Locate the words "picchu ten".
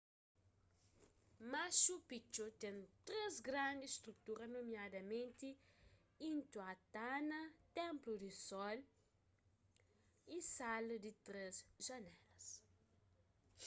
2.09-2.77